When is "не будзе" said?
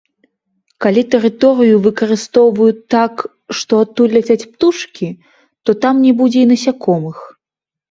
6.09-6.39